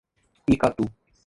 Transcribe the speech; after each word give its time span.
Icatu 0.53 0.83